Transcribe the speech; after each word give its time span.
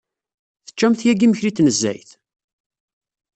Teččamt 0.65 1.01
yagi 1.07 1.23
imekli 1.25 1.49
n 1.51 1.53
tnezzayt? 1.55 2.09